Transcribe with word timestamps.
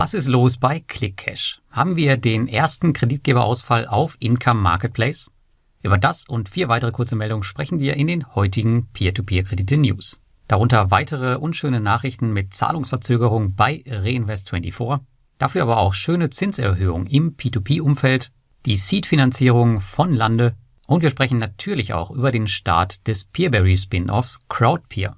Was 0.00 0.14
ist 0.14 0.28
los 0.28 0.58
bei 0.58 0.78
ClickCash? 0.78 1.60
Haben 1.72 1.96
wir 1.96 2.18
den 2.18 2.46
ersten 2.46 2.92
Kreditgeberausfall 2.92 3.88
auf 3.88 4.16
Income 4.20 4.60
Marketplace? 4.60 5.28
Über 5.82 5.98
das 5.98 6.24
und 6.28 6.48
vier 6.48 6.68
weitere 6.68 6.92
kurze 6.92 7.16
Meldungen 7.16 7.42
sprechen 7.42 7.80
wir 7.80 7.94
in 7.96 8.06
den 8.06 8.32
heutigen 8.36 8.86
Peer-to-Peer-Kredite-News. 8.92 10.20
Darunter 10.46 10.92
weitere 10.92 11.34
unschöne 11.34 11.80
Nachrichten 11.80 12.32
mit 12.32 12.54
Zahlungsverzögerung 12.54 13.56
bei 13.56 13.82
Reinvest24, 13.88 15.00
dafür 15.36 15.62
aber 15.62 15.78
auch 15.78 15.94
schöne 15.94 16.30
Zinserhöhungen 16.30 17.08
im 17.08 17.34
P2P-Umfeld, 17.34 18.30
die 18.66 18.76
Seed-Finanzierung 18.76 19.80
von 19.80 20.14
Lande 20.14 20.54
und 20.86 21.02
wir 21.02 21.10
sprechen 21.10 21.40
natürlich 21.40 21.92
auch 21.92 22.12
über 22.12 22.30
den 22.30 22.46
Start 22.46 23.08
des 23.08 23.24
Peerberry-Spin-Offs 23.24 24.46
CrowdPeer. 24.48 25.16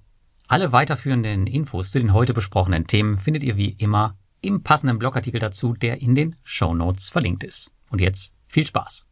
Alle 0.48 0.72
weiterführenden 0.72 1.46
Infos 1.46 1.90
zu 1.90 1.98
den 1.98 2.14
heute 2.14 2.32
besprochenen 2.32 2.86
Themen 2.86 3.18
findet 3.18 3.42
ihr 3.42 3.58
wie 3.58 3.72
immer 3.72 4.16
im 4.40 4.62
passenden 4.62 4.98
Blogartikel 4.98 5.40
dazu, 5.40 5.74
der 5.74 6.00
in 6.00 6.14
den 6.14 6.36
Show 6.44 6.74
Notes 6.74 7.08
verlinkt 7.08 7.44
ist. 7.44 7.72
Und 7.90 8.00
jetzt 8.00 8.32
viel 8.48 8.66
Spaß. 8.66 9.06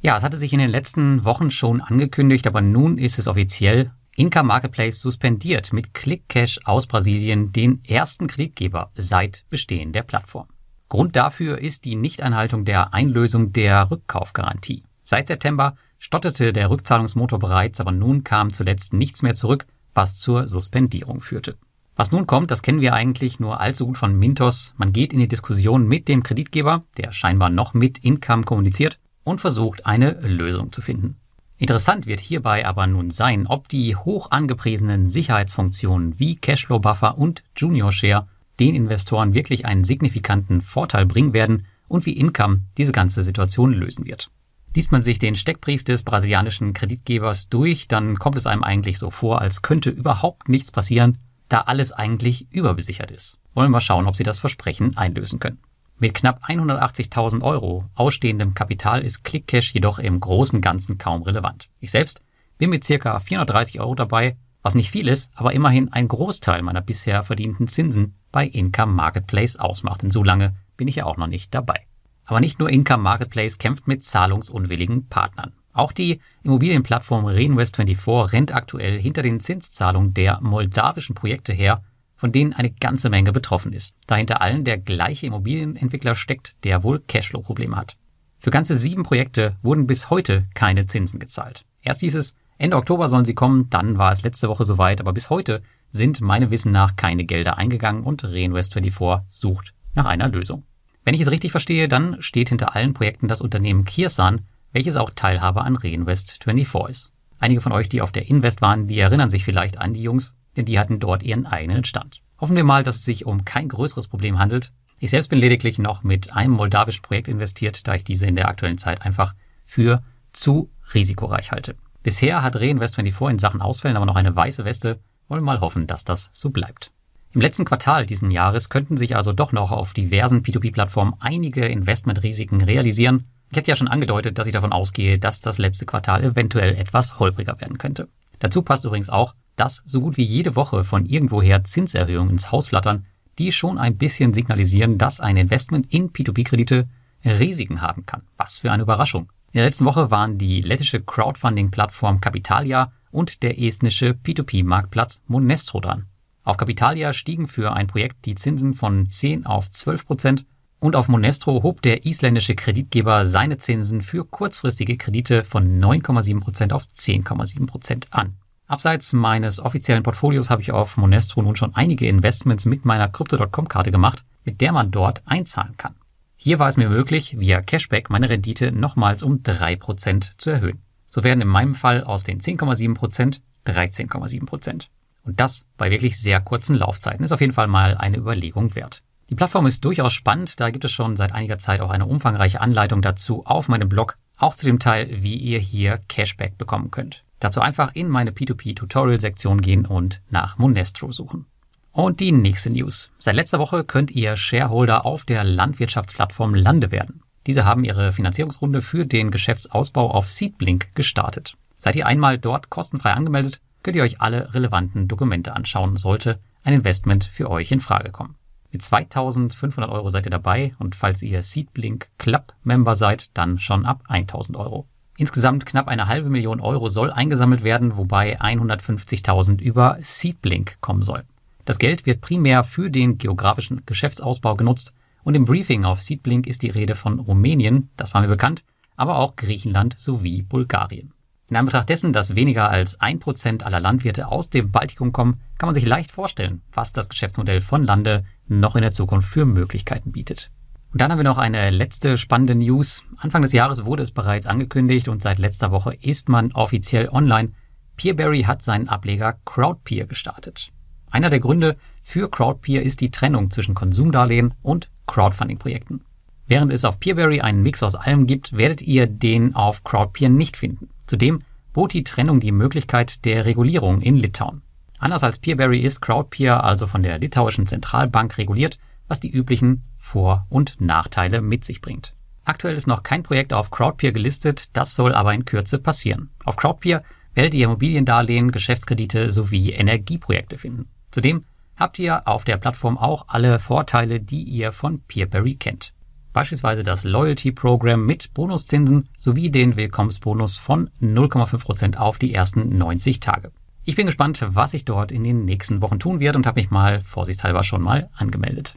Ja, 0.00 0.16
es 0.16 0.22
hatte 0.22 0.36
sich 0.36 0.52
in 0.52 0.58
den 0.58 0.70
letzten 0.70 1.24
Wochen 1.24 1.50
schon 1.50 1.80
angekündigt, 1.80 2.46
aber 2.46 2.60
nun 2.60 2.98
ist 2.98 3.18
es 3.18 3.28
offiziell. 3.28 3.92
Inca 4.16 4.42
Marketplace 4.42 5.00
suspendiert 5.00 5.72
mit 5.72 5.94
ClickCash 5.94 6.60
aus 6.64 6.86
Brasilien 6.86 7.52
den 7.52 7.82
ersten 7.84 8.26
Kreditgeber 8.26 8.90
seit 8.94 9.44
Bestehen 9.48 9.92
der 9.92 10.02
Plattform. 10.02 10.48
Grund 10.88 11.16
dafür 11.16 11.58
ist 11.58 11.86
die 11.86 11.96
Nichteinhaltung 11.96 12.64
der 12.64 12.92
Einlösung 12.92 13.52
der 13.52 13.90
Rückkaufgarantie. 13.90 14.82
Seit 15.02 15.28
September 15.28 15.76
stottete 15.98 16.52
der 16.52 16.68
Rückzahlungsmotor 16.68 17.38
bereits, 17.38 17.80
aber 17.80 17.92
nun 17.92 18.24
kam 18.24 18.52
zuletzt 18.52 18.92
nichts 18.92 19.22
mehr 19.22 19.34
zurück, 19.34 19.66
was 19.94 20.18
zur 20.18 20.46
Suspendierung 20.46 21.20
führte. 21.20 21.56
Was 21.94 22.10
nun 22.10 22.26
kommt, 22.26 22.50
das 22.50 22.62
kennen 22.62 22.80
wir 22.80 22.94
eigentlich 22.94 23.38
nur 23.38 23.60
allzu 23.60 23.86
gut 23.86 23.98
von 23.98 24.18
Mintos. 24.18 24.72
Man 24.76 24.92
geht 24.92 25.12
in 25.12 25.20
die 25.20 25.28
Diskussion 25.28 25.86
mit 25.86 26.08
dem 26.08 26.22
Kreditgeber, 26.22 26.84
der 26.96 27.12
scheinbar 27.12 27.50
noch 27.50 27.74
mit 27.74 27.98
Income 27.98 28.44
kommuniziert, 28.44 28.98
und 29.24 29.40
versucht 29.40 29.86
eine 29.86 30.12
Lösung 30.22 30.72
zu 30.72 30.80
finden. 30.80 31.16
Interessant 31.58 32.06
wird 32.06 32.18
hierbei 32.18 32.66
aber 32.66 32.86
nun 32.86 33.10
sein, 33.10 33.46
ob 33.46 33.68
die 33.68 33.94
hoch 33.94 34.30
angepriesenen 34.30 35.06
Sicherheitsfunktionen 35.06 36.18
wie 36.18 36.34
Cashflow 36.34 36.80
Buffer 36.80 37.18
und 37.18 37.44
Junior 37.56 37.92
Share 37.92 38.26
den 38.58 38.74
Investoren 38.74 39.34
wirklich 39.34 39.64
einen 39.64 39.84
signifikanten 39.84 40.60
Vorteil 40.60 41.06
bringen 41.06 41.32
werden 41.32 41.66
und 41.88 42.06
wie 42.06 42.16
Income 42.16 42.62
diese 42.78 42.92
ganze 42.92 43.22
Situation 43.22 43.72
lösen 43.72 44.06
wird. 44.06 44.30
Liest 44.74 44.90
man 44.90 45.02
sich 45.02 45.18
den 45.18 45.36
Steckbrief 45.36 45.84
des 45.84 46.02
brasilianischen 46.02 46.72
Kreditgebers 46.72 47.48
durch, 47.48 47.86
dann 47.86 48.18
kommt 48.18 48.36
es 48.36 48.46
einem 48.46 48.64
eigentlich 48.64 48.98
so 48.98 49.10
vor, 49.10 49.40
als 49.40 49.62
könnte 49.62 49.90
überhaupt 49.90 50.48
nichts 50.48 50.72
passieren, 50.72 51.18
da 51.52 51.60
alles 51.62 51.92
eigentlich 51.92 52.50
überbesichert 52.50 53.10
ist. 53.10 53.38
Wollen 53.54 53.70
wir 53.70 53.80
schauen, 53.80 54.06
ob 54.06 54.16
sie 54.16 54.24
das 54.24 54.38
Versprechen 54.38 54.96
einlösen 54.96 55.38
können. 55.38 55.58
Mit 55.98 56.14
knapp 56.14 56.44
180.000 56.48 57.42
Euro 57.42 57.84
ausstehendem 57.94 58.54
Kapital 58.54 59.02
ist 59.02 59.22
ClickCash 59.22 59.74
jedoch 59.74 59.98
im 59.98 60.18
großen 60.18 60.60
Ganzen 60.60 60.98
kaum 60.98 61.22
relevant. 61.22 61.68
Ich 61.78 61.90
selbst 61.90 62.22
bin 62.58 62.70
mit 62.70 62.84
circa 62.84 63.20
430 63.20 63.80
Euro 63.80 63.94
dabei, 63.94 64.36
was 64.62 64.74
nicht 64.74 64.90
viel 64.90 65.08
ist, 65.08 65.30
aber 65.34 65.52
immerhin 65.52 65.92
ein 65.92 66.08
Großteil 66.08 66.62
meiner 66.62 66.80
bisher 66.80 67.22
verdienten 67.22 67.68
Zinsen 67.68 68.16
bei 68.30 68.46
Income 68.46 68.92
Marketplace 68.92 69.56
ausmacht. 69.56 70.02
Denn 70.02 70.10
so 70.10 70.24
lange 70.24 70.54
bin 70.76 70.88
ich 70.88 70.96
ja 70.96 71.04
auch 71.04 71.16
noch 71.16 71.26
nicht 71.26 71.54
dabei. 71.54 71.86
Aber 72.24 72.40
nicht 72.40 72.58
nur 72.58 72.70
Income 72.70 73.02
Marketplace 73.02 73.58
kämpft 73.58 73.86
mit 73.86 74.04
zahlungsunwilligen 74.04 75.08
Partnern. 75.08 75.52
Auch 75.72 75.92
die 75.92 76.20
Immobilienplattform 76.42 77.26
Reinvest24 77.26 78.32
rennt 78.32 78.54
aktuell 78.54 79.00
hinter 79.00 79.22
den 79.22 79.40
Zinszahlungen 79.40 80.14
der 80.14 80.40
moldawischen 80.42 81.14
Projekte 81.14 81.52
her, 81.52 81.82
von 82.14 82.30
denen 82.30 82.52
eine 82.52 82.70
ganze 82.70 83.10
Menge 83.10 83.32
betroffen 83.32 83.72
ist, 83.72 83.96
da 84.06 84.16
hinter 84.16 84.40
allen 84.40 84.64
der 84.64 84.78
gleiche 84.78 85.26
Immobilienentwickler 85.26 86.14
steckt, 86.14 86.54
der 86.64 86.82
wohl 86.82 87.00
Cashflow-Probleme 87.00 87.76
hat. 87.76 87.96
Für 88.38 88.50
ganze 88.50 88.76
sieben 88.76 89.02
Projekte 89.02 89.56
wurden 89.62 89.86
bis 89.86 90.10
heute 90.10 90.46
keine 90.54 90.86
Zinsen 90.86 91.18
gezahlt. 91.18 91.64
Erst 91.80 92.00
hieß 92.00 92.14
es, 92.14 92.34
Ende 92.58 92.76
Oktober 92.76 93.08
sollen 93.08 93.24
sie 93.24 93.34
kommen, 93.34 93.70
dann 93.70 93.98
war 93.98 94.12
es 94.12 94.22
letzte 94.22 94.48
Woche 94.48 94.64
soweit, 94.64 95.00
aber 95.00 95.12
bis 95.12 95.30
heute 95.30 95.62
sind 95.88 96.20
meinem 96.20 96.50
Wissen 96.50 96.70
nach 96.70 96.96
keine 96.96 97.24
Gelder 97.24 97.58
eingegangen 97.58 98.04
und 98.04 98.24
Reinvest24 98.24 99.22
sucht 99.28 99.74
nach 99.94 100.06
einer 100.06 100.28
Lösung. 100.28 100.64
Wenn 101.04 101.14
ich 101.14 101.20
es 101.20 101.30
richtig 101.30 101.50
verstehe, 101.50 101.88
dann 101.88 102.22
steht 102.22 102.50
hinter 102.50 102.76
allen 102.76 102.94
Projekten 102.94 103.26
das 103.26 103.40
Unternehmen 103.40 103.84
Kirsan, 103.84 104.42
welches 104.72 104.96
auch 104.96 105.10
Teilhaber 105.10 105.64
an 105.64 105.76
Reinvest24 105.76 106.88
ist. 106.88 107.12
Einige 107.38 107.60
von 107.60 107.72
euch, 107.72 107.88
die 107.88 108.02
auf 108.02 108.12
der 108.12 108.28
Invest 108.28 108.62
waren, 108.62 108.86
die 108.86 108.98
erinnern 108.98 109.30
sich 109.30 109.44
vielleicht 109.44 109.78
an 109.78 109.94
die 109.94 110.02
Jungs, 110.02 110.34
denn 110.56 110.64
die 110.64 110.78
hatten 110.78 111.00
dort 111.00 111.22
ihren 111.22 111.46
eigenen 111.46 111.84
Stand. 111.84 112.20
Hoffen 112.40 112.56
wir 112.56 112.64
mal, 112.64 112.82
dass 112.82 112.96
es 112.96 113.04
sich 113.04 113.26
um 113.26 113.44
kein 113.44 113.68
größeres 113.68 114.08
Problem 114.08 114.38
handelt. 114.38 114.72
Ich 114.98 115.10
selbst 115.10 115.28
bin 115.28 115.38
lediglich 115.38 115.78
noch 115.78 116.02
mit 116.02 116.32
einem 116.32 116.52
moldawischen 116.52 117.02
Projekt 117.02 117.28
investiert, 117.28 117.86
da 117.86 117.94
ich 117.94 118.04
diese 118.04 118.26
in 118.26 118.36
der 118.36 118.48
aktuellen 118.48 118.78
Zeit 118.78 119.02
einfach 119.02 119.34
für 119.64 120.02
zu 120.32 120.70
risikoreich 120.94 121.52
halte. 121.52 121.74
Bisher 122.02 122.42
hat 122.42 122.56
Reinvest24 122.56 123.30
in 123.30 123.38
Sachen 123.38 123.60
Ausfällen 123.60 123.96
aber 123.96 124.06
noch 124.06 124.16
eine 124.16 124.34
weiße 124.34 124.64
Weste. 124.64 125.00
Wollen 125.28 125.44
mal 125.44 125.60
hoffen, 125.60 125.86
dass 125.86 126.04
das 126.04 126.30
so 126.32 126.50
bleibt. 126.50 126.92
Im 127.32 127.40
letzten 127.40 127.64
Quartal 127.64 128.04
diesen 128.04 128.30
Jahres 128.30 128.68
könnten 128.68 128.96
sich 128.96 129.16
also 129.16 129.32
doch 129.32 129.52
noch 129.52 129.72
auf 129.72 129.94
diversen 129.94 130.42
P2P-Plattformen 130.42 131.14
einige 131.18 131.64
Investmentrisiken 131.66 132.60
realisieren. 132.60 133.24
Ich 133.52 133.58
hätte 133.58 133.70
ja 133.70 133.76
schon 133.76 133.88
angedeutet, 133.88 134.38
dass 134.38 134.46
ich 134.46 134.54
davon 134.54 134.72
ausgehe, 134.72 135.18
dass 135.18 135.42
das 135.42 135.58
letzte 135.58 135.84
Quartal 135.84 136.24
eventuell 136.24 136.74
etwas 136.74 137.18
holpriger 137.18 137.60
werden 137.60 137.76
könnte. 137.76 138.08
Dazu 138.38 138.62
passt 138.62 138.86
übrigens 138.86 139.10
auch, 139.10 139.34
dass 139.56 139.82
so 139.84 140.00
gut 140.00 140.16
wie 140.16 140.22
jede 140.22 140.56
Woche 140.56 140.84
von 140.84 141.04
irgendwoher 141.04 141.62
Zinserhöhungen 141.62 142.30
ins 142.30 142.50
Haus 142.50 142.68
flattern, 142.68 143.04
die 143.38 143.52
schon 143.52 143.76
ein 143.76 143.98
bisschen 143.98 144.32
signalisieren, 144.32 144.96
dass 144.96 145.20
ein 145.20 145.36
Investment 145.36 145.92
in 145.92 146.14
P2P-Kredite 146.14 146.88
Risiken 147.26 147.82
haben 147.82 148.06
kann. 148.06 148.22
Was 148.38 148.56
für 148.56 148.72
eine 148.72 148.84
Überraschung. 148.84 149.30
In 149.52 149.58
der 149.58 149.66
letzten 149.66 149.84
Woche 149.84 150.10
waren 150.10 150.38
die 150.38 150.62
lettische 150.62 151.02
Crowdfunding-Plattform 151.02 152.22
Capitalia 152.22 152.90
und 153.10 153.42
der 153.42 153.60
estnische 153.60 154.12
P2P-Marktplatz 154.12 155.20
Monestro 155.26 155.80
dran. 155.80 156.06
Auf 156.42 156.56
Capitalia 156.56 157.12
stiegen 157.12 157.46
für 157.46 157.74
ein 157.74 157.86
Projekt 157.86 158.24
die 158.24 158.34
Zinsen 158.34 158.72
von 158.72 159.10
10 159.10 159.44
auf 159.44 159.70
12 159.70 160.06
Prozent 160.06 160.46
und 160.82 160.96
auf 160.96 161.06
Monestro 161.06 161.62
hob 161.62 161.80
der 161.80 162.06
isländische 162.06 162.56
Kreditgeber 162.56 163.24
seine 163.24 163.56
Zinsen 163.56 164.02
für 164.02 164.24
kurzfristige 164.24 164.96
Kredite 164.96 165.44
von 165.44 165.80
9,7 165.80 166.40
Prozent 166.40 166.72
auf 166.72 166.86
10,7 166.86 167.66
Prozent 167.66 168.06
an. 168.10 168.34
Abseits 168.66 169.12
meines 169.12 169.60
offiziellen 169.60 170.02
Portfolios 170.02 170.50
habe 170.50 170.60
ich 170.60 170.72
auf 170.72 170.96
Monestro 170.96 171.40
nun 171.40 171.54
schon 171.54 171.74
einige 171.76 172.08
Investments 172.08 172.66
mit 172.66 172.84
meiner 172.84 173.08
Crypto.com-Karte 173.08 173.92
gemacht, 173.92 174.24
mit 174.44 174.60
der 174.60 174.72
man 174.72 174.90
dort 174.90 175.22
einzahlen 175.24 175.76
kann. 175.76 175.94
Hier 176.34 176.58
war 176.58 176.68
es 176.68 176.76
mir 176.76 176.88
möglich, 176.88 177.38
via 177.38 177.60
Cashback 177.60 178.10
meine 178.10 178.28
Rendite 178.28 178.72
nochmals 178.72 179.22
um 179.22 179.36
3% 179.36 180.32
zu 180.36 180.50
erhöhen. 180.50 180.82
So 181.06 181.22
werden 181.22 181.42
in 181.42 181.48
meinem 181.48 181.76
Fall 181.76 182.02
aus 182.02 182.24
den 182.24 182.40
10,7% 182.40 183.38
13,7%. 183.66 184.88
Und 185.22 185.38
das 185.38 185.64
bei 185.76 185.92
wirklich 185.92 186.18
sehr 186.18 186.40
kurzen 186.40 186.74
Laufzeiten 186.74 187.24
ist 187.24 187.30
auf 187.30 187.40
jeden 187.40 187.52
Fall 187.52 187.68
mal 187.68 187.96
eine 187.96 188.16
Überlegung 188.16 188.74
wert. 188.74 189.04
Die 189.32 189.36
Plattform 189.36 189.64
ist 189.64 189.82
durchaus 189.86 190.12
spannend, 190.12 190.60
da 190.60 190.68
gibt 190.68 190.84
es 190.84 190.92
schon 190.92 191.16
seit 191.16 191.32
einiger 191.32 191.56
Zeit 191.56 191.80
auch 191.80 191.88
eine 191.88 192.04
umfangreiche 192.04 192.60
Anleitung 192.60 193.00
dazu 193.00 193.46
auf 193.46 193.66
meinem 193.66 193.88
Blog, 193.88 194.18
auch 194.36 194.54
zu 194.54 194.66
dem 194.66 194.78
Teil, 194.78 195.08
wie 195.22 195.36
ihr 195.36 195.58
hier 195.58 195.98
Cashback 196.06 196.58
bekommen 196.58 196.90
könnt. 196.90 197.24
Dazu 197.38 197.62
einfach 197.62 197.94
in 197.94 198.10
meine 198.10 198.32
P2P-Tutorial-Sektion 198.32 199.62
gehen 199.62 199.86
und 199.86 200.20
nach 200.28 200.58
Monestro 200.58 201.12
suchen. 201.12 201.46
Und 201.92 202.20
die 202.20 202.30
nächste 202.30 202.68
News. 202.68 203.10
Seit 203.18 203.34
letzter 203.34 203.58
Woche 203.58 203.84
könnt 203.84 204.10
ihr 204.10 204.36
Shareholder 204.36 205.06
auf 205.06 205.24
der 205.24 205.44
Landwirtschaftsplattform 205.44 206.54
Lande 206.54 206.90
werden. 206.90 207.22
Diese 207.46 207.64
haben 207.64 207.84
ihre 207.84 208.12
Finanzierungsrunde 208.12 208.82
für 208.82 209.06
den 209.06 209.30
Geschäftsausbau 209.30 210.10
auf 210.10 210.28
Seedblink 210.28 210.94
gestartet. 210.94 211.56
Seid 211.74 211.96
ihr 211.96 212.06
einmal 212.06 212.36
dort 212.36 212.68
kostenfrei 212.68 213.14
angemeldet, 213.14 213.62
könnt 213.82 213.96
ihr 213.96 214.02
euch 214.02 214.20
alle 214.20 214.52
relevanten 214.52 215.08
Dokumente 215.08 215.56
anschauen, 215.56 215.96
sollte 215.96 216.38
ein 216.64 216.74
Investment 216.74 217.24
für 217.24 217.48
euch 217.50 217.72
in 217.72 217.80
Frage 217.80 218.10
kommen. 218.10 218.36
Mit 218.72 218.80
2500 218.80 219.90
Euro 219.90 220.08
seid 220.08 220.26
ihr 220.26 220.30
dabei 220.30 220.74
und 220.78 220.96
falls 220.96 221.22
ihr 221.22 221.42
Seedblink 221.42 222.08
Club 222.18 222.54
Member 222.64 222.94
seid, 222.94 223.28
dann 223.34 223.58
schon 223.58 223.84
ab 223.84 224.02
1000 224.08 224.56
Euro. 224.56 224.86
Insgesamt 225.18 225.66
knapp 225.66 225.88
eine 225.88 226.08
halbe 226.08 226.30
Million 226.30 226.58
Euro 226.58 226.88
soll 226.88 227.12
eingesammelt 227.12 227.64
werden, 227.64 227.98
wobei 227.98 228.40
150.000 228.40 229.60
über 229.60 229.98
Seedblink 230.00 230.80
kommen 230.80 231.02
sollen. 231.02 231.26
Das 231.66 231.78
Geld 231.78 232.06
wird 232.06 232.22
primär 232.22 232.64
für 232.64 232.90
den 232.90 233.18
geografischen 233.18 233.82
Geschäftsausbau 233.84 234.56
genutzt 234.56 234.94
und 235.22 235.34
im 235.34 235.44
Briefing 235.44 235.84
auf 235.84 236.00
Seedblink 236.00 236.46
ist 236.46 236.62
die 236.62 236.70
Rede 236.70 236.94
von 236.94 237.20
Rumänien, 237.20 237.90
das 237.96 238.14
war 238.14 238.22
mir 238.22 238.28
bekannt, 238.28 238.64
aber 238.96 239.18
auch 239.18 239.36
Griechenland 239.36 239.98
sowie 239.98 240.42
Bulgarien. 240.42 241.12
In 241.48 241.56
Anbetracht 241.56 241.88
dessen, 241.88 242.12
dass 242.12 242.34
weniger 242.34 242.70
als 242.70 243.00
ein 243.00 243.18
Prozent 243.18 243.64
aller 243.64 243.80
Landwirte 243.80 244.28
aus 244.28 244.48
dem 244.48 244.70
Baltikum 244.70 245.12
kommen, 245.12 245.40
kann 245.58 245.66
man 245.66 245.74
sich 245.74 245.86
leicht 245.86 246.10
vorstellen, 246.10 246.62
was 246.72 246.92
das 246.92 247.08
Geschäftsmodell 247.08 247.60
von 247.60 247.84
Lande 247.84 248.24
noch 248.46 248.76
in 248.76 248.82
der 248.82 248.92
Zukunft 248.92 249.28
für 249.28 249.44
Möglichkeiten 249.44 250.12
bietet. 250.12 250.50
Und 250.92 251.00
dann 251.00 251.10
haben 251.10 251.18
wir 251.18 251.24
noch 251.24 251.38
eine 251.38 251.70
letzte 251.70 252.18
spannende 252.18 252.54
News. 252.54 253.02
Anfang 253.16 253.42
des 253.42 253.52
Jahres 253.52 253.84
wurde 253.86 254.02
es 254.02 254.10
bereits 254.10 254.46
angekündigt 254.46 255.08
und 255.08 255.22
seit 255.22 255.38
letzter 255.38 255.70
Woche 255.70 255.94
ist 256.00 256.28
man 256.28 256.52
offiziell 256.52 257.08
online. 257.08 257.52
Peerberry 257.96 258.42
hat 258.42 258.62
seinen 258.62 258.88
Ableger 258.88 259.38
Crowdpeer 259.44 260.06
gestartet. 260.06 260.68
Einer 261.10 261.30
der 261.30 261.40
Gründe 261.40 261.76
für 262.02 262.30
Crowdpeer 262.30 262.82
ist 262.82 263.00
die 263.00 263.10
Trennung 263.10 263.50
zwischen 263.50 263.74
Konsumdarlehen 263.74 264.54
und 264.62 264.90
Crowdfunding-Projekten. 265.06 266.04
Während 266.46 266.72
es 266.72 266.84
auf 266.84 267.00
Peerberry 267.00 267.40
einen 267.40 267.62
Mix 267.62 267.82
aus 267.82 267.94
allem 267.94 268.26
gibt, 268.26 268.54
werdet 268.54 268.82
ihr 268.82 269.06
den 269.06 269.54
auf 269.54 269.84
Crowdpeer 269.84 270.28
nicht 270.28 270.56
finden. 270.56 270.90
Zudem 271.12 271.40
bot 271.74 271.92
die 271.92 272.04
Trennung 272.04 272.40
die 272.40 272.52
Möglichkeit 272.52 273.26
der 273.26 273.44
Regulierung 273.44 274.00
in 274.00 274.16
Litauen. 274.16 274.62
Anders 274.98 275.22
als 275.22 275.36
Peerberry 275.36 275.80
ist 275.80 276.00
Crowdpeer 276.00 276.64
also 276.64 276.86
von 276.86 277.02
der 277.02 277.18
litauischen 277.18 277.66
Zentralbank 277.66 278.38
reguliert, 278.38 278.78
was 279.08 279.20
die 279.20 279.30
üblichen 279.30 279.84
Vor- 279.98 280.46
und 280.48 280.80
Nachteile 280.80 281.42
mit 281.42 281.66
sich 281.66 281.82
bringt. 281.82 282.14
Aktuell 282.46 282.74
ist 282.74 282.86
noch 282.86 283.02
kein 283.02 283.24
Projekt 283.24 283.52
auf 283.52 283.70
Crowdpeer 283.70 284.12
gelistet, 284.12 284.70
das 284.72 284.94
soll 284.94 285.14
aber 285.14 285.34
in 285.34 285.44
Kürze 285.44 285.78
passieren. 285.78 286.30
Auf 286.46 286.56
Crowdpeer 286.56 287.02
werdet 287.34 287.52
ihr 287.52 287.66
Immobiliendarlehen, 287.66 288.50
Geschäftskredite 288.50 289.30
sowie 289.30 289.72
Energieprojekte 289.72 290.56
finden. 290.56 290.88
Zudem 291.10 291.44
habt 291.76 291.98
ihr 291.98 292.26
auf 292.26 292.44
der 292.44 292.56
Plattform 292.56 292.96
auch 292.96 293.26
alle 293.28 293.60
Vorteile, 293.60 294.18
die 294.18 294.44
ihr 294.44 294.72
von 294.72 295.02
Peerberry 295.02 295.56
kennt. 295.56 295.92
Beispielsweise 296.32 296.82
das 296.82 297.04
Loyalty 297.04 297.52
Program 297.52 298.04
mit 298.04 298.32
Bonuszinsen 298.34 299.08
sowie 299.18 299.50
den 299.50 299.76
Willkommensbonus 299.76 300.56
von 300.56 300.90
0,5% 301.00 301.96
auf 301.96 302.18
die 302.18 302.34
ersten 302.34 302.76
90 302.78 303.20
Tage. 303.20 303.52
Ich 303.84 303.96
bin 303.96 304.06
gespannt, 304.06 304.44
was 304.46 304.70
sich 304.70 304.84
dort 304.84 305.10
in 305.10 305.24
den 305.24 305.44
nächsten 305.44 305.82
Wochen 305.82 305.98
tun 305.98 306.20
wird 306.20 306.36
und 306.36 306.46
habe 306.46 306.60
mich 306.60 306.70
mal 306.70 307.00
vorsichtshalber 307.00 307.64
schon 307.64 307.82
mal 307.82 308.08
angemeldet. 308.16 308.76